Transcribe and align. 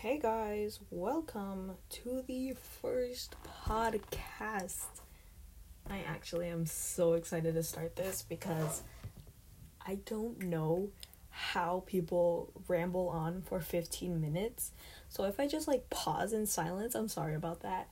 Hey 0.00 0.20
guys, 0.20 0.78
welcome 0.90 1.72
to 1.90 2.22
the 2.28 2.54
first 2.80 3.34
podcast. 3.66 4.86
I 5.90 6.04
actually 6.06 6.46
am 6.46 6.66
so 6.66 7.14
excited 7.14 7.54
to 7.54 7.64
start 7.64 7.96
this 7.96 8.22
because 8.22 8.84
I 9.84 9.96
don't 10.06 10.38
know 10.44 10.90
how 11.30 11.82
people 11.84 12.52
ramble 12.68 13.08
on 13.08 13.42
for 13.42 13.58
15 13.58 14.20
minutes. 14.20 14.70
So 15.08 15.24
if 15.24 15.40
I 15.40 15.48
just 15.48 15.66
like 15.66 15.90
pause 15.90 16.32
in 16.32 16.46
silence, 16.46 16.94
I'm 16.94 17.08
sorry 17.08 17.34
about 17.34 17.62
that. 17.62 17.88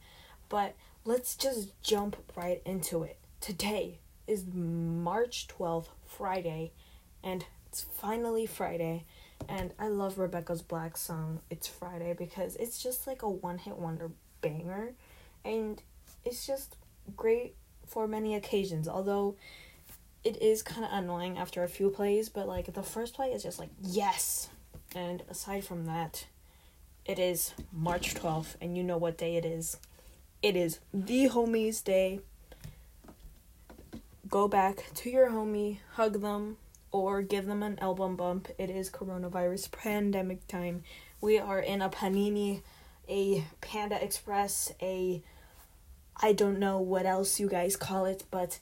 But 0.48 0.76
let's 1.04 1.34
just 1.34 1.70
jump 1.82 2.16
right 2.36 2.62
into 2.64 3.02
it. 3.02 3.18
Today 3.40 3.98
is 4.28 4.44
March 4.46 5.48
12th, 5.48 5.88
Friday, 6.06 6.70
and 7.24 7.46
it's 7.66 7.82
finally 7.82 8.46
Friday 8.46 9.06
and 9.48 9.72
I 9.78 9.88
love 9.88 10.18
Rebecca's 10.18 10.62
Black 10.62 10.96
song 10.96 11.40
It's 11.50 11.68
Friday 11.68 12.14
because 12.16 12.56
it's 12.56 12.82
just 12.82 13.06
like 13.06 13.22
a 13.22 13.28
one 13.28 13.58
hit 13.58 13.76
wonder 13.76 14.10
banger 14.40 14.94
and 15.44 15.80
it's 16.24 16.46
just 16.46 16.76
great 17.16 17.54
for 17.86 18.08
many 18.08 18.34
occasions. 18.34 18.88
Although 18.88 19.36
it 20.24 20.42
is 20.42 20.62
kind 20.62 20.84
of 20.84 20.90
annoying 20.92 21.38
after 21.38 21.62
a 21.62 21.68
few 21.68 21.90
plays, 21.90 22.28
but 22.28 22.48
like 22.48 22.72
the 22.74 22.82
first 22.82 23.14
play 23.14 23.28
is 23.28 23.42
just 23.42 23.58
like 23.58 23.70
yes. 23.80 24.48
And 24.94 25.22
aside 25.28 25.64
from 25.64 25.86
that, 25.86 26.26
it 27.04 27.18
is 27.18 27.54
March 27.72 28.14
12th 28.14 28.56
and 28.60 28.76
you 28.76 28.82
know 28.82 28.96
what 28.96 29.18
day 29.18 29.36
it 29.36 29.44
is. 29.44 29.78
It 30.42 30.56
is 30.56 30.80
the 30.92 31.28
homies 31.28 31.82
day. 31.82 32.20
Go 34.28 34.48
back 34.48 34.86
to 34.96 35.10
your 35.10 35.30
homie, 35.30 35.78
hug 35.92 36.20
them, 36.20 36.56
or 36.96 37.22
give 37.22 37.46
them 37.46 37.62
an 37.62 37.78
album 37.78 38.16
bump. 38.16 38.48
It 38.58 38.70
is 38.70 38.90
coronavirus 38.90 39.70
pandemic 39.70 40.46
time. 40.46 40.82
We 41.20 41.38
are 41.38 41.60
in 41.60 41.82
a 41.82 41.90
panini, 41.90 42.62
a 43.08 43.44
Panda 43.60 44.02
Express, 44.02 44.72
a 44.80 45.22
I 46.20 46.32
don't 46.32 46.58
know 46.58 46.78
what 46.78 47.04
else 47.04 47.38
you 47.38 47.48
guys 47.48 47.76
call 47.76 48.06
it, 48.06 48.24
but 48.30 48.58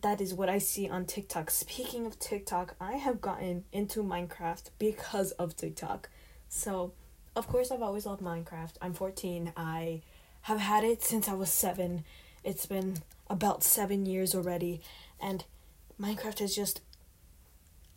that 0.00 0.20
is 0.20 0.32
what 0.32 0.48
I 0.48 0.58
see 0.58 0.88
on 0.88 1.04
TikTok. 1.04 1.50
Speaking 1.50 2.06
of 2.06 2.18
TikTok, 2.18 2.76
I 2.80 2.92
have 2.92 3.20
gotten 3.20 3.64
into 3.72 4.02
Minecraft 4.02 4.70
because 4.78 5.32
of 5.32 5.56
TikTok. 5.56 6.08
So, 6.48 6.92
of 7.34 7.48
course, 7.48 7.72
I've 7.72 7.82
always 7.82 8.06
loved 8.06 8.22
Minecraft. 8.22 8.74
I'm 8.80 8.94
14. 8.94 9.52
I 9.56 10.02
have 10.42 10.60
had 10.60 10.84
it 10.84 11.02
since 11.02 11.28
I 11.28 11.34
was 11.34 11.50
7. 11.50 12.04
It's 12.44 12.66
been 12.66 12.98
about 13.28 13.64
7 13.64 14.06
years 14.06 14.34
already, 14.34 14.80
and 15.20 15.44
Minecraft 16.00 16.38
has 16.38 16.54
just 16.54 16.80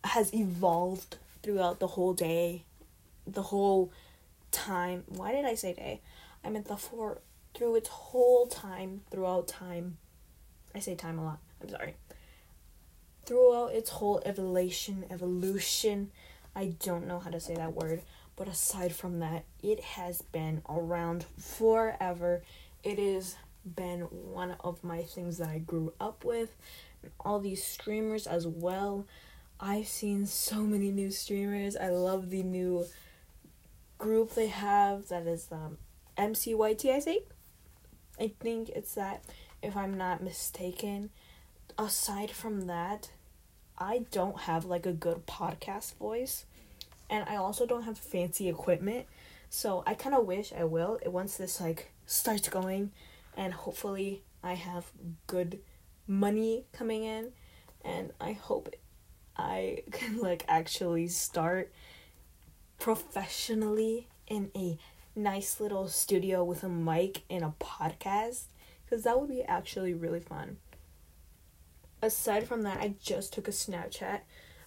has 0.06 0.32
evolved 0.34 1.16
throughout 1.42 1.80
the 1.80 1.86
whole 1.86 2.14
day, 2.14 2.64
the 3.26 3.42
whole 3.42 3.92
time. 4.50 5.04
Why 5.08 5.32
did 5.32 5.44
I 5.44 5.54
say 5.54 5.74
day? 5.74 6.00
I 6.44 6.50
meant 6.50 6.66
the 6.66 6.76
four 6.76 7.18
through 7.54 7.76
its 7.76 7.88
whole 7.88 8.46
time, 8.46 9.02
throughout 9.10 9.48
time. 9.48 9.98
I 10.74 10.80
say 10.80 10.94
time 10.94 11.18
a 11.18 11.24
lot. 11.24 11.38
I'm 11.62 11.68
sorry. 11.68 11.94
Throughout 13.24 13.72
its 13.72 13.90
whole 13.90 14.22
evolution, 14.24 15.04
evolution. 15.10 16.10
I 16.54 16.74
don't 16.82 17.06
know 17.06 17.18
how 17.18 17.30
to 17.30 17.40
say 17.40 17.54
that 17.54 17.74
word, 17.74 18.02
but 18.36 18.48
aside 18.48 18.94
from 18.94 19.18
that, 19.20 19.44
it 19.62 19.80
has 19.80 20.22
been 20.22 20.62
around 20.68 21.24
forever. 21.38 22.42
It 22.84 22.98
has 22.98 23.36
been 23.64 24.02
one 24.02 24.56
of 24.60 24.84
my 24.84 25.02
things 25.02 25.38
that 25.38 25.48
I 25.48 25.58
grew 25.58 25.92
up 26.00 26.24
with. 26.24 26.54
All 27.20 27.40
these 27.40 27.64
streamers 27.64 28.26
as 28.26 28.46
well. 28.46 29.06
I've 29.58 29.88
seen 29.88 30.26
so 30.26 30.62
many 30.62 30.90
new 30.90 31.10
streamers. 31.10 31.76
I 31.76 31.88
love 31.88 32.30
the 32.30 32.42
new 32.42 32.86
group 33.98 34.34
they 34.34 34.48
have 34.48 35.08
that 35.08 35.26
is 35.26 35.48
um 35.50 35.78
MCYT 36.18 36.92
I 36.92 37.00
think. 37.00 37.24
I 38.20 38.32
think 38.40 38.68
it's 38.70 38.94
that 38.94 39.24
if 39.62 39.76
I'm 39.76 39.96
not 39.96 40.22
mistaken. 40.22 41.10
Aside 41.78 42.30
from 42.30 42.66
that, 42.68 43.10
I 43.78 44.06
don't 44.10 44.40
have 44.40 44.64
like 44.64 44.86
a 44.86 44.92
good 44.92 45.26
podcast 45.26 45.96
voice 45.96 46.46
and 47.10 47.28
I 47.28 47.36
also 47.36 47.66
don't 47.66 47.82
have 47.82 47.98
fancy 47.98 48.48
equipment. 48.48 49.06
So 49.50 49.82
I 49.86 49.94
kind 49.94 50.14
of 50.14 50.26
wish 50.26 50.52
I 50.52 50.64
will 50.64 50.98
once 51.06 51.36
this 51.36 51.60
like 51.60 51.92
starts 52.06 52.48
going 52.48 52.92
and 53.36 53.52
hopefully 53.52 54.22
I 54.42 54.54
have 54.54 54.90
good 55.26 55.60
money 56.06 56.64
coming 56.72 57.04
in 57.04 57.32
and 57.84 58.12
I 58.20 58.32
hope 58.32 58.74
I 59.36 59.82
can 59.90 60.18
like 60.18 60.44
actually 60.48 61.08
start 61.08 61.72
professionally 62.78 64.08
in 64.26 64.50
a 64.54 64.78
nice 65.14 65.60
little 65.60 65.88
studio 65.88 66.44
with 66.44 66.62
a 66.62 66.68
mic 66.68 67.22
and 67.30 67.44
a 67.44 67.54
podcast 67.58 68.44
because 68.84 69.04
that 69.04 69.18
would 69.18 69.30
be 69.30 69.42
actually 69.42 69.94
really 69.94 70.20
fun. 70.20 70.58
Aside 72.02 72.46
from 72.46 72.62
that, 72.62 72.78
I 72.78 72.94
just 73.02 73.32
took 73.32 73.48
a 73.48 73.52
Snapchat 73.52 74.20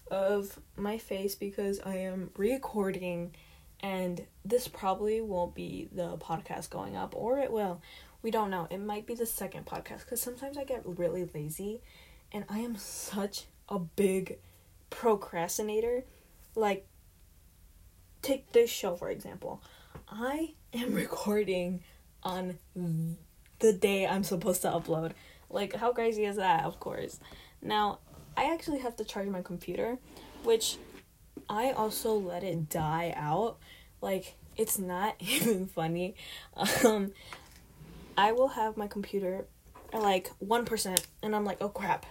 of 0.09 0.59
my 0.75 0.97
face 0.97 1.35
because 1.35 1.79
I 1.81 1.97
am 1.97 2.31
recording 2.35 3.35
and 3.81 4.25
this 4.43 4.67
probably 4.67 5.21
won't 5.21 5.55
be 5.55 5.87
the 5.91 6.17
podcast 6.17 6.69
going 6.69 6.95
up 6.95 7.13
or 7.15 7.39
it 7.39 7.51
will. 7.51 7.81
We 8.21 8.31
don't 8.31 8.49
know. 8.49 8.67
It 8.69 8.79
might 8.79 9.05
be 9.05 9.15
the 9.15 9.25
second 9.25 9.65
podcast 9.65 10.07
cuz 10.07 10.19
sometimes 10.19 10.57
I 10.57 10.63
get 10.63 10.81
really 10.85 11.29
lazy 11.33 11.81
and 12.31 12.43
I 12.49 12.59
am 12.59 12.75
such 12.75 13.45
a 13.69 13.79
big 13.79 14.39
procrastinator. 14.89 16.03
Like, 16.55 16.87
take 18.21 18.51
this 18.51 18.69
show 18.69 18.95
for 18.95 19.09
example. 19.09 19.61
I 20.09 20.53
am 20.73 20.93
recording 21.05 21.83
on 22.23 22.57
the 23.59 23.73
day 23.73 24.07
I'm 24.07 24.23
supposed 24.23 24.61
to 24.63 24.69
upload. 24.69 25.11
Like, 25.49 25.75
how 25.75 25.93
crazy 25.93 26.25
is 26.25 26.35
that? 26.35 26.65
Of 26.65 26.79
course. 26.79 27.19
Now, 27.61 27.99
I 28.37 28.53
actually 28.53 28.79
have 28.79 28.95
to 28.97 29.03
charge 29.03 29.27
my 29.27 29.41
computer, 29.41 29.97
which 30.43 30.77
I 31.49 31.71
also 31.71 32.13
let 32.15 32.43
it 32.43 32.69
die 32.69 33.13
out. 33.15 33.57
Like, 34.01 34.35
it's 34.55 34.77
not 34.77 35.15
even 35.19 35.67
funny. 35.67 36.15
Um, 36.83 37.13
I 38.17 38.33
will 38.33 38.49
have 38.49 38.77
my 38.77 38.87
computer 38.87 39.45
like 39.93 40.31
1%, 40.43 41.05
and 41.23 41.35
I'm 41.35 41.45
like, 41.45 41.57
oh 41.61 41.69
crap. 41.69 42.05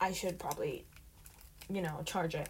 I 0.00 0.12
should 0.12 0.38
probably 0.38 0.84
you 1.68 1.82
know, 1.82 2.00
charge 2.04 2.34
it. 2.34 2.48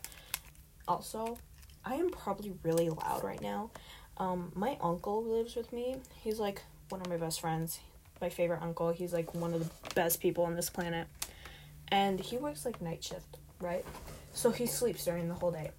Also, 0.87 1.39
I 1.85 1.95
am 1.95 2.11
probably 2.11 2.53
really 2.63 2.91
loud 2.91 3.23
right 3.25 3.41
now. 3.41 3.71
Um, 4.17 4.53
my 4.55 4.79
uncle 4.81 5.25
lives 5.25 5.55
with 5.57 5.73
me. 5.73 5.97
He's 6.23 6.39
like 6.39 6.63
one 6.89 7.01
of 7.01 7.09
my 7.09 7.17
best 7.17 7.41
friends, 7.41 7.81
my 8.21 8.29
favorite 8.29 8.63
uncle. 8.63 8.93
He's 8.93 9.13
like 9.13 9.35
one 9.35 9.53
of 9.55 9.61
the 9.61 9.95
best 9.95 10.21
people 10.21 10.45
on 10.45 10.55
this 10.55 10.71
planet. 10.71 11.07
And 11.89 12.21
he 12.21 12.37
works 12.37 12.65
like 12.65 12.81
night 12.81 13.03
shift, 13.03 13.39
right? 13.61 13.85
So 14.33 14.51
he 14.51 14.67
sleeps 14.67 15.05
during 15.05 15.29
the 15.29 15.35
whole 15.35 15.51
day. 15.51 15.71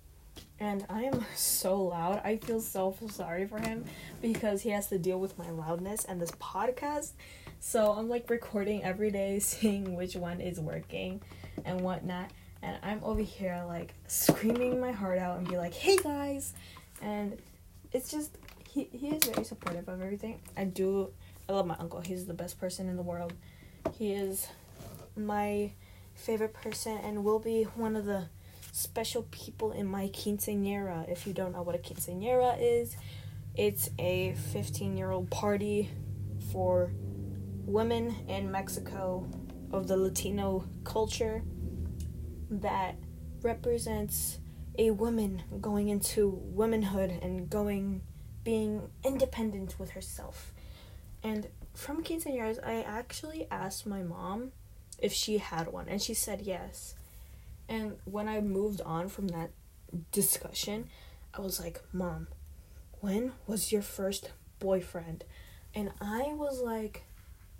And 0.60 0.86
I 0.90 1.04
am 1.04 1.26
so 1.36 1.82
loud. 1.84 2.22
I 2.24 2.38
feel 2.38 2.62
so 2.62 2.96
sorry 3.10 3.48
for 3.48 3.60
him 3.60 3.86
because 4.22 4.62
he 4.62 4.70
has 4.70 4.88
to 4.88 4.98
deal 4.98 5.20
with 5.20 5.38
my 5.38 5.50
loudness 5.50 6.06
and 6.06 6.22
this 6.22 6.32
podcast. 6.32 7.12
So 7.60 7.94
I'm 7.94 8.10
like 8.10 8.30
recording 8.30 8.84
every 8.84 9.12
day, 9.12 9.40
seeing 9.40 9.96
which 9.96 10.16
one 10.16 10.42
is 10.42 10.60
working 10.60 11.22
and 11.64 11.82
whatnot 11.82 12.32
and 12.66 12.80
I'm 12.82 13.04
over 13.04 13.22
here 13.22 13.64
like 13.68 13.94
screaming 14.08 14.80
my 14.80 14.92
heart 14.92 15.20
out 15.20 15.38
and 15.38 15.48
be 15.48 15.58
like, 15.58 15.74
"Hey 15.74 15.98
guys," 15.98 16.54
and 17.02 17.38
it's 17.92 18.10
just 18.10 18.38
he 18.68 18.90
he 18.92 19.10
is 19.10 19.24
very 19.24 19.46
supportive 19.46 19.88
of 19.88 20.02
everything. 20.02 20.40
I 20.58 20.66
do 20.66 21.12
I 21.48 21.54
love 21.54 21.68
my 21.68 21.76
uncle. 21.80 22.02
He's 22.02 22.26
the 22.26 22.34
best 22.34 22.60
person 22.60 22.90
in 22.90 22.96
the 22.96 23.04
world. 23.04 23.34
He 23.98 24.14
is 24.14 24.48
my 25.16 25.72
favorite 26.16 26.54
person 26.54 26.98
and 26.98 27.24
will 27.24 27.40
be 27.40 27.64
one 27.64 27.96
of 27.96 28.06
the 28.06 28.26
special 28.72 29.28
people 29.32 29.72
in 29.72 29.86
my 29.86 30.08
quinceañera. 30.08 31.10
If 31.10 31.28
you 31.28 31.34
don't 31.34 31.54
know 31.54 31.62
what 31.62 31.76
a 31.76 31.78
quinceañera 31.78 32.58
is, 32.60 32.98
it's 33.56 33.90
a 34.00 34.34
15 34.52 34.98
year 34.98 35.12
old 35.12 35.30
party 35.30 35.92
for 36.52 36.92
women 37.66 38.16
in 38.28 38.52
Mexico 38.52 39.28
of 39.72 39.88
the 39.88 39.98
Latino 39.98 40.66
culture 40.84 41.44
that 42.62 42.96
represents 43.42 44.40
a 44.78 44.92
woman 44.92 45.44
going 45.62 45.90
into 45.90 46.30
womanhood 46.30 47.10
and 47.10 47.50
going 47.50 48.02
being 48.44 48.90
independent 49.04 49.80
with 49.80 49.92
herself. 49.92 50.54
And 51.24 51.48
from 51.74 52.04
quinceañeras, 52.04 52.66
I 52.66 52.82
actually 52.82 53.48
asked 53.50 53.86
my 53.86 54.04
mom 54.04 54.52
if 55.00 55.12
she 55.12 55.40
had 55.40 55.68
one, 55.68 55.88
and 55.90 56.02
she 56.02 56.14
said 56.14 56.42
yes. 56.42 56.96
And 57.68 57.98
when 58.06 58.28
I 58.28 58.42
moved 58.42 58.82
on 58.82 59.10
from 59.10 59.30
that 59.30 59.52
discussion, 60.12 60.90
I 61.34 61.42
was 61.42 61.60
like, 61.60 61.82
Mom, 61.92 62.28
when 63.00 63.34
was 63.48 63.72
your 63.72 63.82
first 63.82 64.32
boyfriend? 64.60 65.24
And 65.74 65.92
I 66.00 66.34
was 66.34 66.62
like, 66.62 67.04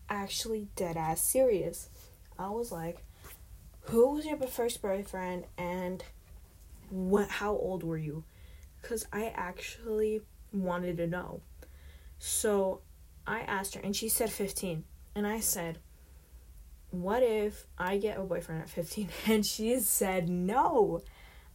actually 0.10 0.68
dead 0.76 0.96
ass 0.96 1.22
serious. 1.22 1.90
I 2.38 2.50
was 2.50 2.72
like, 2.72 3.04
who 3.86 4.16
was 4.16 4.26
your 4.26 4.38
first 4.38 4.82
boyfriend 4.82 5.46
and 5.58 6.04
what 6.90 7.30
how 7.30 7.52
old 7.52 7.84
were 7.84 7.98
you 7.98 8.24
because 8.82 9.06
I 9.12 9.34
actually 9.36 10.22
wanted 10.54 10.98
to 10.98 11.08
know. 11.08 11.42
So 12.20 12.82
I 13.26 13.40
asked 13.40 13.74
her, 13.74 13.82
and 13.82 13.96
she 13.96 14.10
said 14.10 14.30
15. 14.30 14.84
And 15.16 15.26
I 15.26 15.40
said, 15.40 15.80
What 16.92 17.24
if 17.24 17.66
I 17.78 17.98
get 17.98 18.20
a 18.20 18.22
boyfriend 18.22 18.62
at 18.62 18.70
15? 18.70 19.10
And 19.28 19.46
she 19.46 19.80
said, 19.80 20.30
No. 20.30 21.02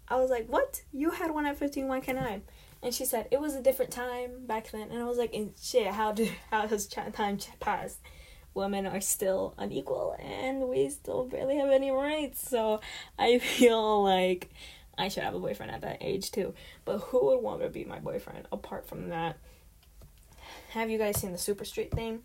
I 0.09 0.17
was 0.17 0.31
like, 0.31 0.47
What? 0.49 0.83
You 0.93 1.11
had 1.11 1.31
one 1.31 1.47
at 1.47 1.57
15, 1.57 1.87
why 1.87 2.01
can't 2.01 2.19
I? 2.19 2.41
And 2.83 2.93
she 2.93 3.05
said, 3.05 3.29
It 3.31 3.41
was 3.41 3.55
a 3.55 3.63
different 3.63 3.93
time 3.93 4.47
back 4.47 4.71
then. 4.71 4.91
And 4.91 5.01
I 5.01 5.05
was 5.05 5.19
like, 5.19 5.35
Shit, 5.61 5.93
how, 5.93 6.13
did, 6.13 6.33
how 6.51 6.67
has 6.67 6.87
time 6.87 7.39
passed? 7.61 7.99
Women 8.55 8.87
are 8.87 9.01
still 9.01 9.55
unequal 9.59 10.17
and 10.19 10.69
we 10.69 10.89
still 10.89 11.25
barely 11.25 11.57
have 11.57 11.71
any 11.71 11.91
rights. 11.91 12.49
So 12.49 12.81
I 13.19 13.39
feel 13.41 14.03
like 14.03 14.51
I 14.99 15.09
should 15.09 15.23
have 15.23 15.35
a 15.35 15.41
boyfriend 15.41 15.73
at 15.73 15.83
that 15.83 15.99
age 16.01 16.31
too. 16.31 16.55
But 16.85 16.99
who 16.99 17.27
would 17.27 17.43
want 17.43 17.63
to 17.63 17.69
be 17.69 17.85
my 17.85 17.99
boyfriend 17.99 18.47
apart 18.53 18.87
from 18.87 19.09
that? 19.09 19.39
Have 20.71 20.91
you 20.91 20.99
guys 20.99 21.21
seen 21.21 21.33
the 21.33 21.39
Super 21.39 21.65
Straight 21.65 21.91
thing? 21.91 22.21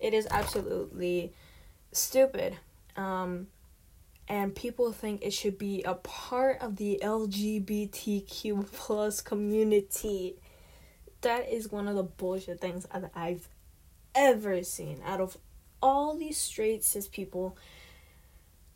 It 0.00 0.14
is 0.14 0.26
absolutely 0.30 1.32
stupid. 1.92 2.56
Um, 2.96 3.48
and 4.28 4.54
people 4.54 4.92
think 4.92 5.22
it 5.22 5.32
should 5.32 5.58
be 5.58 5.82
a 5.84 5.94
part 5.94 6.60
of 6.60 6.76
the 6.76 7.00
LGBTQ 7.02 8.70
plus 8.72 9.20
community. 9.20 10.36
That 11.22 11.50
is 11.50 11.72
one 11.72 11.88
of 11.88 11.96
the 11.96 12.02
bullshit 12.02 12.60
things 12.60 12.86
that 12.92 13.10
I've 13.14 13.48
ever 14.14 14.62
seen. 14.62 15.00
Out 15.04 15.20
of 15.20 15.38
all 15.82 16.16
these 16.16 16.38
straight 16.38 16.84
cis 16.84 17.08
people 17.08 17.56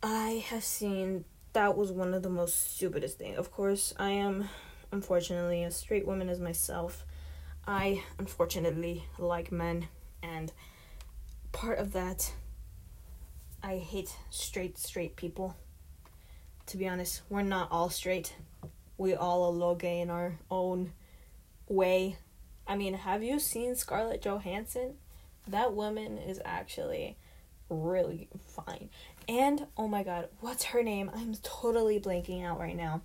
I 0.01 0.43
have 0.49 0.63
seen, 0.65 1.23
that 1.53 1.77
was 1.77 1.91
one 1.91 2.13
of 2.13 2.23
the 2.23 2.29
most 2.29 2.75
stupidest 2.75 3.17
things. 3.17 3.37
Of 3.37 3.51
course, 3.51 3.93
I 3.97 4.09
am 4.09 4.49
unfortunately 4.91 5.63
a 5.63 5.71
straight 5.71 6.05
woman 6.05 6.27
as 6.27 6.41
myself. 6.41 7.05
I 7.65 8.03
unfortunately 8.19 9.05
like 9.17 9.49
men, 9.49 9.87
and 10.21 10.51
part 11.53 11.79
of 11.79 11.93
that, 11.93 12.33
I 13.63 13.77
hate 13.77 14.13
straight, 14.29 14.77
straight 14.77 15.15
people. 15.15 15.55
To 16.65 16.77
be 16.77 16.87
honest, 16.87 17.21
we're 17.29 17.41
not 17.41 17.71
all 17.71 17.89
straight. 17.89 18.35
We 18.97 19.15
all 19.15 19.45
are 19.45 19.51
low 19.51 19.75
gay 19.75 20.01
in 20.01 20.09
our 20.09 20.37
own 20.51 20.91
way. 21.69 22.17
I 22.67 22.75
mean, 22.75 22.93
have 22.93 23.23
you 23.23 23.39
seen 23.39 23.75
Scarlett 23.75 24.21
Johansson? 24.21 24.95
That 25.47 25.73
woman 25.73 26.17
is 26.17 26.39
actually 26.45 27.17
really 27.69 28.29
fine. 28.47 28.89
And 29.27 29.67
oh 29.77 29.87
my 29.87 30.03
god, 30.03 30.29
what's 30.39 30.65
her 30.65 30.83
name? 30.83 31.09
I'm 31.13 31.35
totally 31.43 31.99
blanking 31.99 32.43
out 32.43 32.59
right 32.59 32.75
now. 32.75 33.01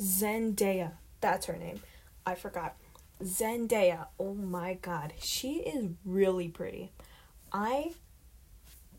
Zendaya. 0.00 0.92
That's 1.20 1.46
her 1.46 1.56
name. 1.56 1.80
I 2.26 2.34
forgot. 2.34 2.76
Zendaya. 3.22 4.06
Oh 4.18 4.34
my 4.34 4.74
god. 4.74 5.14
She 5.20 5.56
is 5.60 5.90
really 6.04 6.48
pretty. 6.48 6.92
I 7.52 7.92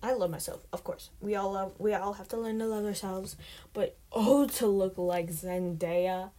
I 0.02 0.14
love 0.14 0.30
myself, 0.30 0.62
of 0.72 0.84
course. 0.84 1.10
We 1.20 1.36
all 1.36 1.52
love 1.52 1.74
we 1.80 1.94
all 1.94 2.14
have 2.14 2.28
to 2.30 2.38
learn 2.38 2.60
to 2.60 2.66
love 2.66 2.86
ourselves, 2.86 3.36
but 3.74 3.98
oh 4.12 4.48
to 4.48 4.68
look 4.68 4.98
like 4.98 5.32
Zendaya 5.32 6.32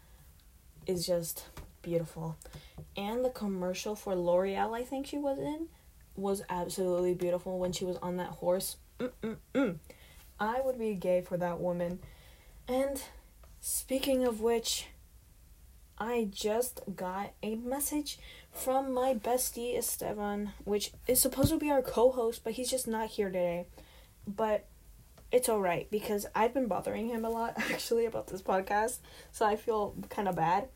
is 0.87 1.07
just 1.07 1.47
beautiful. 1.83 2.37
And 2.97 3.25
the 3.25 3.31
commercial 3.31 3.95
for 3.95 4.15
L'Oreal 4.15 4.75
I 4.75 4.83
think 4.85 5.07
she 5.07 5.19
was 5.19 5.39
in 5.39 5.69
was 6.17 6.43
absolutely 6.49 7.15
beautiful 7.15 7.59
when 7.59 7.73
she 7.73 7.85
was 7.85 7.97
on 7.99 8.17
that 8.17 8.31
horse. 8.31 8.77
Mm-mm-mm. 8.99 9.77
I 10.39 10.61
would 10.61 10.79
be 10.79 10.95
gay 10.95 11.23
for 11.23 11.37
that 11.37 11.61
woman. 11.61 12.01
And 12.69 13.03
speaking 13.61 14.25
of 14.25 14.41
which, 14.41 14.89
I 15.99 16.29
just 16.31 16.81
got 16.95 17.33
a 17.43 17.55
message 17.57 18.19
from 18.53 18.93
my 18.93 19.15
bestie 19.15 19.77
Esteban, 19.79 20.53
which 20.65 20.93
is 21.07 21.21
supposed 21.21 21.51
to 21.51 21.59
be 21.59 21.71
our 21.71 21.83
co 21.83 22.11
host, 22.11 22.43
but 22.45 22.55
he's 22.55 22.71
just 22.71 22.87
not 22.87 23.09
here 23.09 23.29
today. 23.29 23.67
But 24.27 24.67
it's 25.33 25.49
alright 25.49 25.91
because 25.91 26.27
I've 26.35 26.55
been 26.55 26.67
bothering 26.67 27.09
him 27.09 27.25
a 27.25 27.31
lot 27.31 27.55
actually 27.71 28.07
about 28.07 28.27
this 28.27 28.43
podcast, 28.43 28.99
so 29.33 29.47
I 29.47 29.57
feel 29.57 29.95
kind 30.11 30.29
of 30.29 30.37
bad. 30.37 30.69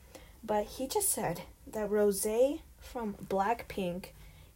But 0.43 0.65
he 0.65 0.87
just 0.87 1.11
said 1.11 1.43
that 1.67 1.91
Rosé 1.91 2.61
from 2.79 3.15
Blackpink 3.15 4.07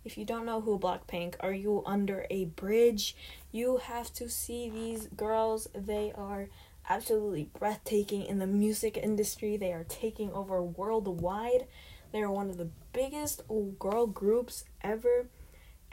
if 0.05 0.19
you 0.19 0.25
don't 0.25 0.45
know 0.45 0.61
who 0.61 0.79
Blackpink, 0.79 1.35
are 1.41 1.53
you 1.53 1.83
under 1.87 2.27
a 2.31 2.45
bridge? 2.45 3.17
You 3.53 3.79
have 3.79 4.13
to 4.15 4.29
see 4.29 4.69
these 4.69 5.07
girls. 5.17 5.69
They 5.75 6.13
are 6.15 6.49
absolutely 6.89 7.49
breathtaking 7.59 8.27
in 8.27 8.39
the 8.39 8.47
music 8.47 8.99
industry. 8.99 9.57
They 9.57 9.73
are 9.73 9.85
taking 9.89 10.31
over 10.33 10.63
worldwide. 10.63 11.67
They 12.13 12.23
are 12.23 12.31
one 12.31 12.51
of 12.51 12.59
the 12.59 12.69
biggest 12.93 13.43
girl 13.79 14.07
groups 14.07 14.65
ever. 14.83 15.27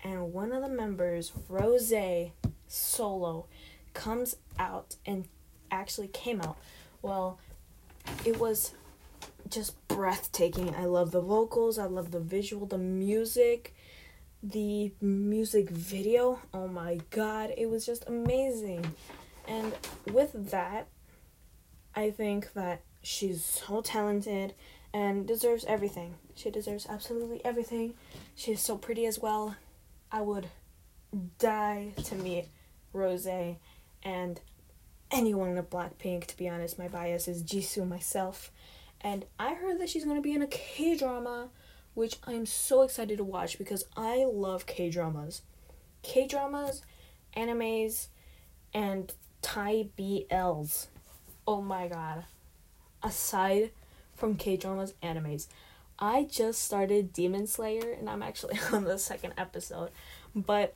And 0.03 0.33
one 0.33 0.51
of 0.51 0.61
the 0.61 0.69
members, 0.69 1.31
Rosé 1.49 2.31
Solo, 2.67 3.45
comes 3.93 4.35
out 4.59 4.97
and 5.05 5.25
actually 5.71 6.07
came 6.07 6.41
out. 6.41 6.57
Well, 7.01 7.39
it 8.25 8.39
was 8.39 8.73
just 9.49 9.75
breathtaking. 9.87 10.75
I 10.75 10.85
love 10.85 11.11
the 11.11 11.21
vocals, 11.21 11.77
I 11.77 11.85
love 11.85 12.11
the 12.11 12.19
visual, 12.19 12.65
the 12.65 12.77
music 12.77 13.73
the 14.43 14.91
music 15.01 15.69
video, 15.69 16.39
oh 16.53 16.67
my 16.67 16.99
god, 17.09 17.53
it 17.57 17.69
was 17.69 17.85
just 17.85 18.07
amazing. 18.07 18.95
And 19.47 19.73
with 20.11 20.51
that, 20.51 20.87
I 21.95 22.11
think 22.11 22.53
that 22.53 22.81
she's 23.03 23.43
so 23.43 23.81
talented 23.81 24.53
and 24.93 25.27
deserves 25.27 25.65
everything. 25.65 26.15
She 26.35 26.49
deserves 26.49 26.87
absolutely 26.89 27.43
everything. 27.45 27.93
She's 28.35 28.61
so 28.61 28.77
pretty 28.77 29.05
as 29.05 29.19
well. 29.19 29.55
I 30.11 30.21
would 30.21 30.47
die 31.39 31.93
to 32.05 32.15
meet 32.15 32.47
Rosé 32.93 33.57
and 34.03 34.39
anyone 35.11 35.57
in 35.57 35.63
Blackpink. 35.63 36.25
To 36.27 36.37
be 36.37 36.49
honest, 36.49 36.79
my 36.79 36.87
bias 36.87 37.27
is 37.27 37.43
Jisoo 37.43 37.87
myself. 37.87 38.51
And 39.01 39.25
I 39.39 39.53
heard 39.53 39.79
that 39.79 39.89
she's 39.89 40.05
gonna 40.05 40.21
be 40.21 40.33
in 40.33 40.41
a 40.41 40.47
K 40.47 40.97
drama 40.97 41.49
which 41.93 42.17
I'm 42.25 42.45
so 42.45 42.83
excited 42.83 43.17
to 43.17 43.23
watch 43.23 43.57
because 43.57 43.85
I 43.97 44.25
love 44.25 44.65
K 44.65 44.89
dramas. 44.89 45.41
K 46.03 46.27
dramas, 46.27 46.81
animes, 47.35 48.07
and 48.73 49.13
Thai 49.41 49.89
BLs. 49.97 50.87
Oh 51.47 51.61
my 51.61 51.87
god. 51.87 52.25
Aside 53.03 53.71
from 54.15 54.35
K 54.35 54.57
dramas, 54.57 54.93
animes, 55.03 55.47
I 55.99 56.23
just 56.23 56.63
started 56.63 57.13
Demon 57.13 57.47
Slayer 57.47 57.91
and 57.91 58.09
I'm 58.09 58.23
actually 58.23 58.59
on 58.71 58.85
the 58.85 58.97
second 58.97 59.33
episode, 59.37 59.91
but 60.35 60.75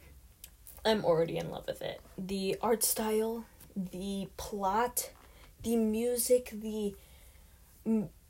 I'm 0.83 1.03
already 1.03 1.37
in 1.37 1.49
love 1.49 1.65
with 1.67 1.81
it. 1.81 2.01
The 2.17 2.57
art 2.61 2.83
style, 2.83 3.45
the 3.75 4.27
plot, 4.37 5.11
the 5.63 5.75
music, 5.77 6.51
the 6.53 6.93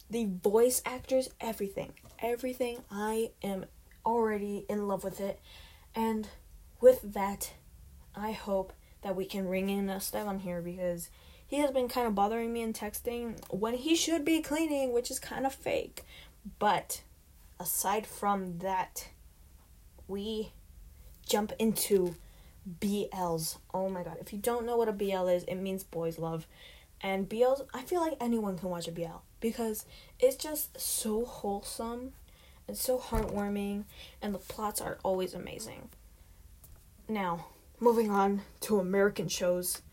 the 0.10 0.26
voice 0.26 0.82
actors, 0.86 1.30
everything 1.40 1.94
everything. 2.26 2.80
I 2.90 3.32
am 3.44 3.66
already 4.06 4.66
in 4.68 4.88
love 4.88 5.04
with 5.04 5.20
it. 5.20 5.40
And 5.94 6.28
with 6.82 7.02
that, 7.14 7.54
I 8.16 8.32
hope 8.32 8.74
that 9.02 9.16
we 9.16 9.26
can 9.26 9.48
ring 9.48 9.70
in 9.70 9.90
Esteban 9.90 10.40
here 10.40 10.62
because 10.62 11.10
he 11.48 11.58
has 11.60 11.72
been 11.72 11.88
kind 11.88 12.08
of 12.08 12.16
bothering 12.16 12.52
me 12.52 12.62
in 12.62 12.74
texting 12.74 13.38
when 13.50 13.76
he 13.76 13.96
should 13.96 14.26
be 14.26 14.42
cleaning, 14.42 14.94
which 14.94 15.12
is 15.12 15.20
kind 15.20 15.46
of 15.46 15.54
fake. 15.54 16.04
But 16.60 17.04
aside 17.60 18.08
from 18.08 18.60
that, 18.60 19.10
we 20.08 20.52
jump 21.28 21.54
into 21.60 22.16
BLs. 22.80 23.58
Oh 23.74 23.90
my 23.90 24.04
god. 24.04 24.18
If 24.20 24.34
you 24.34 24.40
don't 24.40 24.66
know 24.66 24.78
what 24.78 24.90
a 24.90 24.94
BL 24.94 25.28
is, 25.28 25.44
it 25.44 25.56
means 25.56 25.84
boys 25.84 26.18
love. 26.18 26.48
And 27.02 27.30
BLs, 27.30 27.68
I 27.74 27.84
feel 27.84 28.02
like 28.02 28.18
anyone 28.20 28.58
can 28.58 28.70
watch 28.70 28.88
a 28.88 28.92
BL 28.92 29.22
because 29.46 29.86
it's 30.20 30.36
just 30.36 30.82
so 30.82 31.24
wholesome 31.24 32.14
and 32.68 32.76
so 32.76 32.98
heartwarming, 32.98 33.84
and 34.20 34.34
the 34.34 34.40
plots 34.40 34.82
are 34.82 34.98
always 35.04 35.36
amazing. 35.36 35.88
Now, 37.08 37.46
moving 37.80 38.10
on 38.10 38.42
to 38.62 38.80
American 38.80 39.28
shows. 39.28 39.84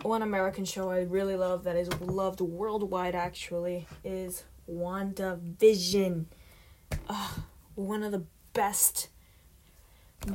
One 0.00 0.22
American 0.22 0.64
show 0.64 0.90
I 0.90 1.02
really 1.02 1.36
love 1.36 1.64
that 1.64 1.76
is 1.76 1.92
loved 2.00 2.40
worldwide 2.40 3.14
actually 3.14 3.86
is 4.02 4.44
WandaVision. 4.66 6.24
Uh, 7.06 7.28
one 7.74 8.02
of 8.02 8.12
the 8.12 8.24
best, 8.54 9.08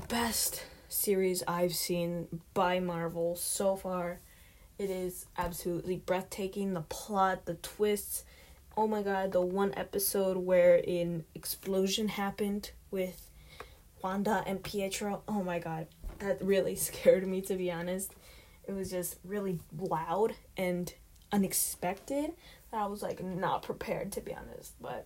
best 0.07 0.67
series 0.87 1.41
I've 1.47 1.73
seen 1.73 2.41
by 2.53 2.79
Marvel 2.79 3.35
so 3.35 3.75
far. 3.75 4.19
It 4.77 4.89
is 4.89 5.25
absolutely 5.37 5.97
breathtaking. 5.97 6.73
The 6.73 6.81
plot, 6.81 7.45
the 7.45 7.55
twists. 7.55 8.23
Oh 8.75 8.87
my 8.87 9.03
god, 9.03 9.31
the 9.31 9.41
one 9.41 9.73
episode 9.75 10.37
where 10.37 10.81
an 10.87 11.25
explosion 11.35 12.07
happened 12.07 12.71
with 12.89 13.29
Wanda 14.01 14.43
and 14.47 14.63
Pietro. 14.63 15.21
Oh 15.27 15.43
my 15.43 15.59
god, 15.59 15.87
that 16.19 16.43
really 16.43 16.75
scared 16.89 17.27
me 17.27 17.41
to 17.41 17.55
be 17.55 17.71
honest. 17.71 18.13
It 18.67 18.73
was 18.73 18.89
just 18.89 19.17
really 19.23 19.59
loud 19.77 20.33
and 20.57 20.91
unexpected. 21.31 22.31
I 22.71 22.87
was 22.87 23.03
like 23.03 23.23
not 23.23 23.61
prepared 23.61 24.11
to 24.13 24.21
be 24.21 24.33
honest. 24.33 24.73
But 24.81 25.05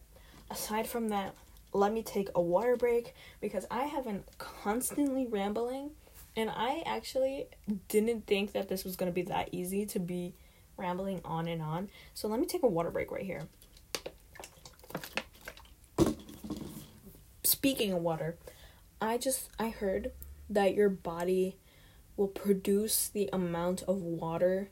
aside 0.50 0.88
from 0.88 1.09
that, 1.09 1.36
let 1.74 1.91
me 1.91 2.03
take 2.03 2.29
a 2.36 2.41
water 2.41 2.77
break 2.77 3.13
because 3.41 3.65
I 3.69 3.83
have 3.83 4.05
been 4.05 4.24
constantly 4.38 5.27
rambling 5.27 5.91
and 6.38 6.51
I 6.51 6.84
actually 6.86 7.48
didn't 7.88 8.27
think 8.27 8.51
that 8.51 8.70
this 8.70 8.84
was 8.84 8.96
going 8.96 9.12
to 9.12 9.13
be 9.13 9.24
that 9.24 9.50
easy 9.51 9.88
to 9.88 10.00
be 10.00 10.36
rambling 10.77 11.20
on 11.25 11.48
and 11.48 11.63
on. 11.63 11.89
So 12.13 12.27
let 12.27 12.39
me 12.39 12.46
take 12.46 12.62
a 12.62 12.67
water 12.67 12.91
break 12.91 13.12
right 13.12 13.24
here. 13.24 13.48
Speaking 17.44 17.91
of 17.91 18.03
water, 18.03 18.38
I 19.01 19.17
just 19.17 19.50
I 19.58 19.70
heard 19.70 20.12
that 20.48 20.75
your 20.75 20.89
body 20.89 21.58
will 22.15 22.27
produce 22.27 23.10
the 23.10 23.29
amount 23.34 23.82
of 23.84 23.98
water 24.01 24.70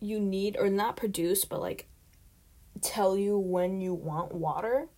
you 0.00 0.20
need 0.20 0.56
or 0.58 0.68
not 0.68 0.96
produce 0.96 1.44
but 1.44 1.60
like 1.60 1.86
tell 2.82 3.16
you 3.16 3.38
when 3.38 3.80
you 3.80 3.94
want 3.94 4.34
water 4.34 4.88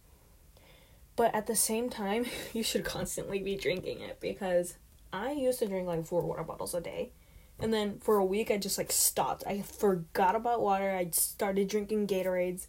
but 1.14 1.34
at 1.34 1.46
the 1.46 1.54
same 1.54 1.88
time 1.88 2.26
you 2.52 2.62
should 2.62 2.84
constantly 2.84 3.38
be 3.38 3.56
drinking 3.56 4.00
it 4.00 4.20
because 4.20 4.76
i 5.16 5.32
used 5.32 5.58
to 5.60 5.66
drink 5.66 5.86
like 5.86 6.04
four 6.04 6.22
water 6.22 6.42
bottles 6.42 6.74
a 6.74 6.80
day. 6.80 7.10
And 7.58 7.72
then 7.72 7.98
for 8.00 8.18
a 8.18 8.24
week 8.24 8.50
i 8.50 8.58
just 8.58 8.78
like 8.78 8.92
stopped. 8.92 9.44
I 9.46 9.62
forgot 9.62 10.36
about 10.36 10.60
water. 10.60 10.90
I 10.90 11.08
started 11.10 11.68
drinking 11.68 12.06
gatorades 12.06 12.66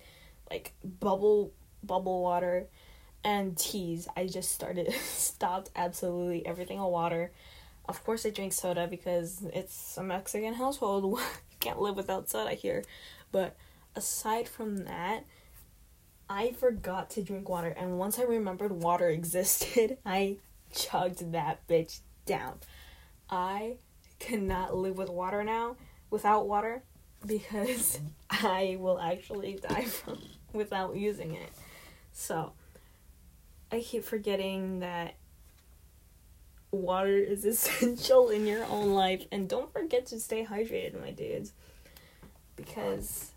like 0.50 0.74
bubble 0.84 1.52
bubble 1.84 2.24
water 2.24 2.68
and 3.24 3.58
teas. 3.58 4.08
I 4.16 4.28
just 4.28 4.52
started 4.52 4.94
stopped 5.04 5.72
absolutely 5.76 6.46
everything 6.46 6.80
on 6.80 6.92
water. 6.92 7.32
Of 7.90 8.04
course 8.04 8.26
i 8.26 8.30
drink 8.30 8.54
soda 8.54 8.88
because 8.88 9.44
it's 9.54 9.98
a 9.98 10.04
mexican 10.04 10.54
household. 10.54 11.20
You 11.52 11.72
can't 11.72 11.82
live 11.82 11.96
without 11.96 12.30
soda 12.30 12.52
here. 12.52 12.84
But 13.32 13.56
aside 13.96 14.48
from 14.48 14.86
that 14.86 15.26
I 16.30 16.52
forgot 16.52 17.10
to 17.12 17.24
drink 17.24 17.48
water, 17.50 17.70
and 17.70 17.98
once 17.98 18.20
I 18.20 18.24
remembered 18.24 18.72
water 18.72 19.10
existed, 19.20 19.98
I 20.06 20.38
chugged 20.74 21.32
that 21.32 21.66
bitch 21.68 22.02
down. 22.28 22.60
I 23.30 23.78
cannot 24.20 24.76
live 24.76 24.98
with 24.98 25.10
water 25.10 25.44
now, 25.44 25.78
without 26.10 26.48
water, 26.48 26.84
because 27.26 28.00
I 28.30 28.78
will 28.80 29.00
actually 29.00 29.60
die 29.68 29.86
from 29.86 30.20
without 30.54 30.96
using 30.96 31.34
it. 31.34 31.50
So, 32.14 32.54
I 33.72 33.82
keep 33.82 34.04
forgetting 34.04 34.80
that 34.80 35.16
water 36.72 37.18
is 37.18 37.46
essential 37.54 38.30
in 38.30 38.46
your 38.46 38.66
own 38.66 38.94
life, 38.94 39.26
and 39.32 39.50
don't 39.50 39.72
forget 39.72 40.06
to 40.08 40.20
stay 40.20 40.46
hydrated, 40.46 41.00
my 41.00 41.12
dudes, 41.12 41.54
because 42.56 43.32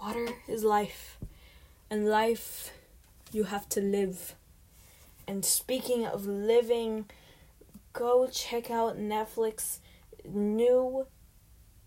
water 0.00 0.28
is 0.48 0.64
life 0.64 1.18
and 1.90 2.08
life 2.08 2.72
you 3.32 3.44
have 3.44 3.68
to 3.70 3.80
live. 3.80 4.34
And 5.26 5.44
speaking 5.44 6.06
of 6.06 6.26
living, 6.26 7.06
go 7.94 8.26
check 8.26 8.70
out 8.70 8.98
Netflix 8.98 9.78
new 10.26 11.06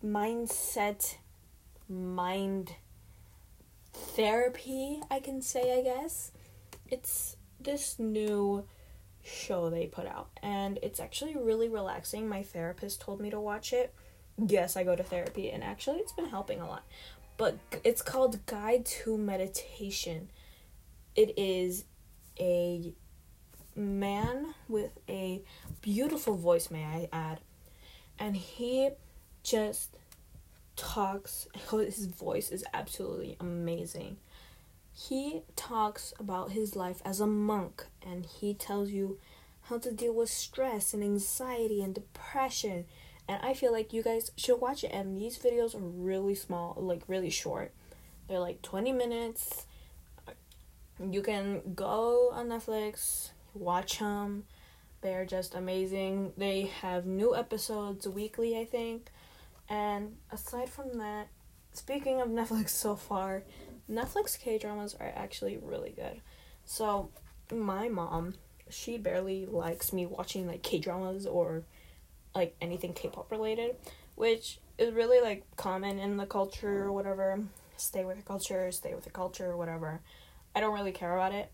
mindset 0.03 1.17
mind 1.87 2.73
therapy, 3.93 4.99
I 5.11 5.19
can 5.19 5.41
say, 5.41 5.77
I 5.77 5.83
guess. 5.83 6.31
It's 6.89 7.37
this 7.59 7.99
new 7.99 8.65
show 9.23 9.69
they 9.69 9.85
put 9.85 10.07
out 10.07 10.29
and 10.41 10.79
it's 10.81 10.99
actually 10.99 11.35
really 11.35 11.69
relaxing. 11.69 12.27
My 12.27 12.41
therapist 12.41 13.01
told 13.01 13.21
me 13.21 13.29
to 13.29 13.39
watch 13.39 13.73
it. 13.73 13.93
Yes, 14.37 14.75
I 14.75 14.83
go 14.83 14.95
to 14.95 15.03
therapy 15.03 15.51
and 15.51 15.63
actually 15.63 15.97
it's 15.97 16.13
been 16.13 16.29
helping 16.29 16.61
a 16.61 16.67
lot 16.67 16.83
but 17.37 17.57
it's 17.83 18.01
called 18.01 18.45
Guide 18.47 18.85
to 18.85 19.17
Meditation. 19.17 20.29
It 21.15 21.37
is 21.37 21.85
a 22.39 22.93
man 23.77 24.53
with 24.67 24.91
a 25.07 25.41
beautiful 25.81 26.35
voice, 26.35 26.71
may 26.71 26.83
I 26.83 27.09
add, 27.11 27.39
and 28.19 28.35
he 28.35 28.89
just 29.43 29.95
talks. 30.75 31.47
His 31.71 32.07
voice 32.07 32.49
is 32.49 32.65
absolutely 32.73 33.37
amazing. 33.39 34.17
He 34.93 35.43
talks 35.55 36.11
about 36.19 36.53
his 36.53 36.75
life 36.75 37.03
as 37.05 37.19
a 37.19 37.27
monk, 37.27 37.85
and 38.01 38.25
he 38.25 38.55
tells 38.55 38.89
you 38.89 39.19
how 39.63 39.77
to 39.77 39.91
deal 39.91 40.13
with 40.13 40.27
stress 40.27 40.91
and 40.91 41.03
anxiety 41.03 41.83
and 41.83 41.93
depression 41.93 42.85
and 43.27 43.43
I 43.43 43.53
feel 43.53 43.71
like 43.71 43.91
you 43.91 44.01
guys 44.01 44.31
should 44.37 44.61
watch 44.61 44.83
it. 44.83 44.91
And 44.91 45.17
these 45.17 45.37
videos 45.37 45.75
are 45.75 45.79
really 45.79 46.35
small, 46.35 46.75
like 46.77 47.03
really 47.07 47.29
short. 47.29 47.73
They're 48.27 48.39
like 48.39 48.61
20 48.61 48.91
minutes. 48.93 49.65
You 50.99 51.21
can 51.21 51.61
go 51.75 52.29
on 52.31 52.47
Netflix, 52.47 53.31
watch 53.59 53.99
them. 53.99 54.43
They're 55.01 55.25
just 55.25 55.55
amazing. 55.55 56.33
They 56.37 56.71
have 56.81 57.05
new 57.05 57.35
episodes 57.35 58.07
weekly, 58.07 58.57
I 58.59 58.65
think. 58.65 59.09
And 59.69 60.17
aside 60.31 60.69
from 60.69 60.97
that, 60.97 61.27
speaking 61.73 62.21
of 62.21 62.27
Netflix 62.29 62.69
so 62.69 62.95
far, 62.95 63.43
Netflix 63.89 64.39
K 64.39 64.57
dramas 64.57 64.95
are 64.99 65.11
actually 65.15 65.57
really 65.57 65.91
good. 65.91 66.21
So, 66.65 67.09
my 67.53 67.87
mom, 67.87 68.35
she 68.69 68.97
barely 68.97 69.45
likes 69.45 69.93
me 69.93 70.05
watching 70.05 70.47
like 70.47 70.63
K 70.63 70.79
dramas 70.79 71.25
or 71.25 71.63
like 72.35 72.55
anything 72.61 72.93
K-pop 72.93 73.31
related, 73.31 73.75
which 74.15 74.59
is 74.77 74.93
really 74.93 75.21
like 75.21 75.43
common 75.55 75.99
in 75.99 76.17
the 76.17 76.25
culture 76.25 76.83
or 76.83 76.91
whatever. 76.91 77.41
Stay 77.77 78.03
with 78.03 78.17
the 78.17 78.23
culture, 78.23 78.71
stay 78.71 78.93
with 78.93 79.03
the 79.03 79.09
culture 79.09 79.55
whatever. 79.55 80.01
I 80.55 80.59
don't 80.59 80.73
really 80.73 80.91
care 80.91 81.15
about 81.15 81.33
it. 81.33 81.51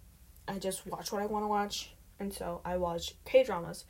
I 0.48 0.60
just 0.60 0.86
watch 0.86 1.12
what 1.12 1.22
I 1.22 1.26
want 1.26 1.44
to 1.44 1.48
watch, 1.48 1.94
and 2.20 2.34
so 2.34 2.62
I 2.66 2.78
watch 2.78 3.16
K 3.26 3.44
dramas. 3.44 3.86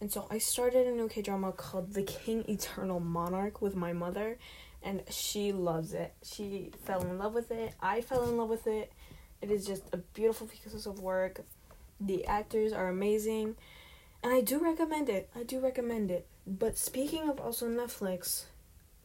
And 0.00 0.10
so 0.10 0.26
I 0.30 0.38
started 0.38 0.86
a 0.86 0.90
new 0.90 1.08
K 1.08 1.22
drama 1.22 1.52
called 1.52 1.94
The 1.94 2.02
King 2.02 2.44
Eternal 2.48 2.98
Monarch 2.98 3.62
with 3.62 3.76
my 3.76 3.92
mother, 3.92 4.38
and 4.82 5.02
she 5.08 5.52
loves 5.52 5.94
it. 5.94 6.12
She 6.22 6.72
fell 6.84 7.02
in 7.02 7.18
love 7.18 7.34
with 7.34 7.50
it. 7.50 7.74
I 7.80 8.00
fell 8.00 8.28
in 8.28 8.36
love 8.36 8.48
with 8.48 8.66
it. 8.66 8.92
It 9.40 9.50
is 9.50 9.66
just 9.66 9.82
a 9.92 9.98
beautiful 9.98 10.46
piece 10.46 10.86
of 10.86 11.00
work. 11.00 11.40
The 12.00 12.26
actors 12.26 12.72
are 12.72 12.88
amazing. 12.88 13.56
And 14.22 14.32
I 14.32 14.40
do 14.40 14.58
recommend 14.58 15.08
it. 15.08 15.28
I 15.36 15.42
do 15.42 15.60
recommend 15.60 16.10
it. 16.10 16.26
But 16.46 16.78
speaking 16.78 17.28
of 17.28 17.40
also 17.40 17.68
Netflix, 17.68 18.44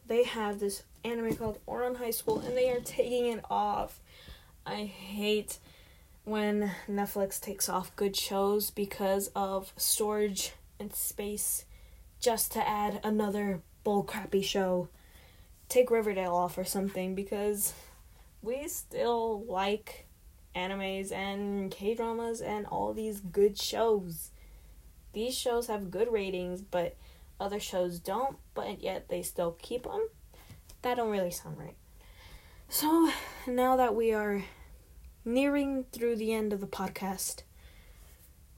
they 0.06 0.24
have 0.24 0.58
this 0.58 0.82
anime 1.04 1.36
called 1.36 1.58
Ouran 1.66 1.96
High 1.96 2.10
School 2.10 2.40
and 2.40 2.56
they 2.56 2.70
are 2.70 2.80
taking 2.80 3.26
it 3.26 3.44
off. 3.50 4.00
I 4.66 4.84
hate 4.84 5.58
when 6.28 6.70
Netflix 6.88 7.40
takes 7.40 7.68
off 7.68 7.96
good 7.96 8.14
shows 8.14 8.70
because 8.70 9.30
of 9.34 9.72
storage 9.76 10.52
and 10.78 10.94
space 10.94 11.64
just 12.20 12.52
to 12.52 12.68
add 12.68 13.00
another 13.02 13.62
bull 13.82 14.02
crappy 14.02 14.42
show. 14.42 14.88
Take 15.68 15.90
Riverdale 15.90 16.34
off 16.34 16.58
or 16.58 16.64
something 16.64 17.14
because 17.14 17.72
we 18.42 18.68
still 18.68 19.44
like 19.44 20.06
animes 20.54 21.12
and 21.12 21.70
K 21.70 21.94
dramas 21.94 22.40
and 22.40 22.66
all 22.66 22.92
these 22.92 23.20
good 23.20 23.58
shows. 23.58 24.30
These 25.14 25.36
shows 25.36 25.68
have 25.68 25.90
good 25.90 26.12
ratings, 26.12 26.60
but 26.60 26.96
other 27.40 27.60
shows 27.60 27.98
don't, 27.98 28.36
but 28.54 28.82
yet 28.82 29.08
they 29.08 29.22
still 29.22 29.56
keep 29.62 29.84
them. 29.84 30.08
That 30.82 30.96
don't 30.96 31.10
really 31.10 31.30
sound 31.30 31.58
right. 31.58 31.76
So 32.68 33.10
now 33.46 33.76
that 33.76 33.94
we 33.94 34.12
are 34.12 34.44
nearing 35.24 35.84
through 35.92 36.16
the 36.16 36.32
end 36.32 36.52
of 36.52 36.60
the 36.60 36.66
podcast, 36.66 37.42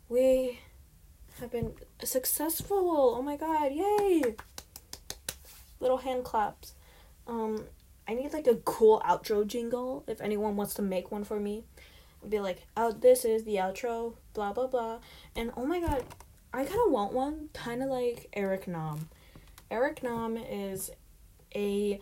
we 0.09 0.61
have 1.41 1.51
been 1.51 1.73
successful. 2.05 3.15
Oh 3.17 3.23
my 3.23 3.37
god, 3.37 3.73
yay! 3.73 4.37
Little 5.81 5.99
hand 5.99 6.25
claps. 6.25 6.75
Um, 7.27 7.65
I 8.07 8.15
need 8.15 8.33
like 8.33 8.47
a 8.47 8.57
cool 8.57 9.01
outro 9.07 9.47
jingle 9.47 10.05
if 10.07 10.21
anyone 10.21 10.57
wants 10.57 10.75
to 10.75 10.83
make 10.83 11.11
one 11.11 11.25
for 11.25 11.39
me. 11.39 11.65
I'd 12.23 12.31
be 12.31 12.41
like, 12.41 12.67
oh, 12.77 12.93
this 12.93 13.25
is 13.25 13.45
the 13.45 13.57
outro, 13.57 14.15
blah 14.35 14.53
blah 14.53 14.67
blah. 14.67 14.99
And 15.37 15.53
oh 15.57 15.65
my 15.65 15.81
god, 15.81 16.05
I 16.53 16.65
kind 16.65 16.81
of 16.85 16.93
want 16.93 17.13
one, 17.13 17.49
kind 17.53 17.83
of 17.83 17.89
like 17.89 18.29
Eric 18.33 18.67
Nam. 18.67 19.09
Eric 19.71 20.03
Nam 20.03 20.37
is 20.37 20.91
a 21.55 22.01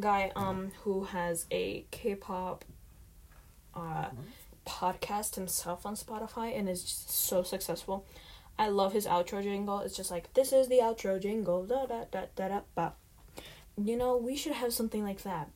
guy 0.00 0.32
um 0.36 0.72
who 0.82 1.04
has 1.04 1.46
a 1.50 1.84
K-pop 1.90 2.64
uh 3.74 4.08
podcast 4.66 5.34
himself 5.36 5.86
on 5.86 5.94
Spotify 5.94 6.56
and 6.58 6.68
is 6.68 6.82
so 7.08 7.42
successful. 7.42 8.04
I 8.58 8.68
love 8.68 8.92
his 8.92 9.06
outro 9.06 9.42
jingle. 9.42 9.80
It's 9.80 9.96
just 9.96 10.10
like 10.10 10.32
this 10.34 10.52
is 10.52 10.68
the 10.68 10.80
outro 10.80 11.20
jingle. 11.20 11.64
Da 11.64 11.86
da 11.86 12.04
da 12.10 12.26
da 12.36 12.48
da. 12.48 12.60
Ba. 12.74 12.92
You 13.76 13.96
know, 13.96 14.16
we 14.16 14.36
should 14.36 14.52
have 14.52 14.72
something 14.72 15.04
like 15.04 15.22
that. 15.22 15.50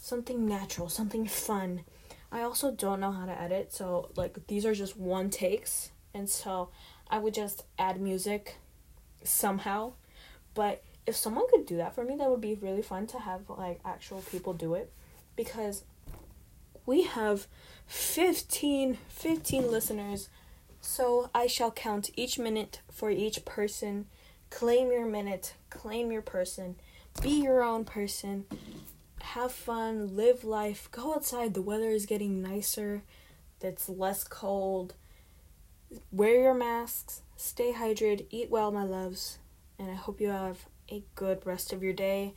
Something 0.00 0.46
natural, 0.46 0.88
something 0.88 1.26
fun. 1.26 1.84
I 2.30 2.42
also 2.42 2.70
don't 2.72 3.00
know 3.00 3.12
how 3.12 3.24
to 3.26 3.40
edit, 3.40 3.72
so 3.72 4.10
like 4.16 4.46
these 4.48 4.66
are 4.66 4.74
just 4.74 4.96
one 4.96 5.30
takes, 5.30 5.90
and 6.12 6.28
so 6.28 6.68
I 7.10 7.18
would 7.18 7.34
just 7.34 7.64
add 7.78 8.00
music 8.00 8.56
somehow. 9.24 9.92
But 10.54 10.82
if 11.06 11.16
someone 11.16 11.46
could 11.50 11.64
do 11.66 11.76
that 11.78 11.94
for 11.94 12.04
me, 12.04 12.16
that 12.16 12.28
would 12.30 12.40
be 12.40 12.54
really 12.56 12.82
fun 12.82 13.06
to 13.08 13.18
have 13.18 13.42
like 13.48 13.80
actual 13.84 14.20
people 14.30 14.52
do 14.52 14.74
it. 14.74 14.92
because 15.36 15.84
we 16.88 17.02
have 17.02 17.46
15 17.86 18.96
15 19.08 19.70
listeners. 19.70 20.30
So 20.80 21.28
I 21.34 21.46
shall 21.46 21.70
count 21.70 22.08
each 22.16 22.38
minute 22.38 22.80
for 22.90 23.10
each 23.10 23.44
person. 23.44 24.06
Claim 24.48 24.90
your 24.90 25.04
minute, 25.04 25.52
claim 25.68 26.10
your 26.10 26.22
person. 26.22 26.76
Be 27.20 27.42
your 27.42 27.62
own 27.62 27.84
person. 27.84 28.46
Have 29.20 29.52
fun, 29.52 30.16
live 30.16 30.44
life, 30.44 30.88
go 30.90 31.12
outside. 31.12 31.52
The 31.52 31.60
weather 31.60 31.90
is 31.90 32.06
getting 32.06 32.40
nicer. 32.40 33.02
It's 33.60 33.90
less 33.90 34.24
cold. 34.24 34.94
Wear 36.10 36.40
your 36.40 36.54
masks, 36.54 37.20
stay 37.36 37.74
hydrated, 37.74 38.24
eat 38.30 38.48
well, 38.48 38.70
my 38.70 38.84
loves, 38.84 39.38
and 39.78 39.90
I 39.90 39.94
hope 39.94 40.22
you 40.22 40.28
have 40.28 40.64
a 40.90 41.02
good 41.16 41.44
rest 41.44 41.70
of 41.70 41.82
your 41.82 41.92
day. 41.92 42.32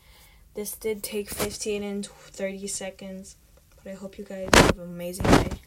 This 0.56 0.74
did 0.76 1.04
take 1.04 1.30
15 1.30 1.84
and 1.84 2.06
30 2.06 2.68
seconds, 2.68 3.38
but 3.84 3.92
I 3.92 3.96
hope 3.96 4.18
you 4.18 4.24
guys 4.24 4.50
have 4.54 4.78
an 4.78 4.84
amazing 4.84 5.26
day. 5.26 5.61